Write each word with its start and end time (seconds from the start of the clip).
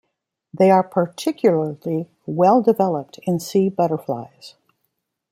They 0.51 0.71
are 0.71 0.81
particularly 0.81 2.09
well-developed 2.25 3.19
in 3.27 3.39
sea 3.39 3.69
butterflies. 3.69 4.55